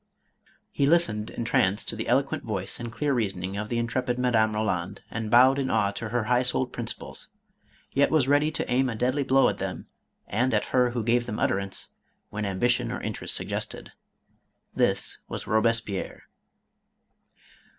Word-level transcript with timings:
He 0.71 0.87
listened 0.87 1.29
entranced 1.29 1.87
to 1.89 1.95
the 1.95 2.07
eloquent 2.07 2.43
voice 2.43 2.79
and 2.79 2.91
clear 2.91 3.13
reasoning 3.13 3.55
of 3.55 3.69
the 3.69 3.77
intrepid 3.77 4.17
Madame 4.17 4.53
Eoland 4.53 4.97
and 5.11 5.29
bowed 5.29 5.59
in 5.59 5.69
awe 5.69 5.91
to 5.91 6.09
her 6.09 6.23
high 6.23 6.41
souled 6.41 6.73
principles, 6.73 7.27
yet 7.91 8.09
was 8.09 8.27
ready 8.27 8.49
to 8.49 8.67
aim 8.67 8.89
a 8.89 8.95
deadly 8.95 9.21
blow 9.21 9.47
at 9.47 9.59
them 9.59 9.85
and 10.25 10.55
at 10.55 10.65
her 10.73 10.89
who 10.89 11.03
gave 11.03 11.27
them 11.27 11.37
utterance, 11.37 11.89
500 12.31 12.31
MADAME 12.31 12.31
ROLAND. 12.41 12.45
when 12.47 12.51
ambition 12.51 12.91
or 12.91 13.01
interest 13.01 13.35
suggested. 13.35 13.91
This 14.73 15.19
was 15.27 15.45
Robes 15.45 15.81
pierre. 15.81 16.23